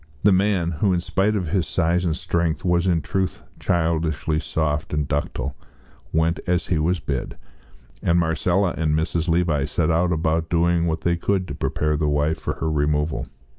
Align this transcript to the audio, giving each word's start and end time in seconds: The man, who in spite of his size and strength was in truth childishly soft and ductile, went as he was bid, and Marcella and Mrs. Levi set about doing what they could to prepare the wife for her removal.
The 0.23 0.31
man, 0.31 0.71
who 0.71 0.93
in 0.93 0.99
spite 0.99 1.35
of 1.35 1.49
his 1.49 1.67
size 1.67 2.05
and 2.05 2.17
strength 2.17 2.65
was 2.65 2.87
in 2.87 3.03
truth 3.03 3.43
childishly 3.59 4.39
soft 4.39 4.93
and 4.95 5.07
ductile, 5.07 5.55
went 6.11 6.39
as 6.47 6.65
he 6.65 6.79
was 6.79 6.99
bid, 6.99 7.37
and 8.01 8.17
Marcella 8.17 8.73
and 8.75 8.95
Mrs. 8.95 9.27
Levi 9.27 9.65
set 9.65 9.91
about 9.91 10.49
doing 10.49 10.87
what 10.87 11.01
they 11.01 11.17
could 11.17 11.47
to 11.49 11.53
prepare 11.53 11.97
the 11.97 12.09
wife 12.09 12.39
for 12.39 12.55
her 12.55 12.71
removal. 12.71 13.27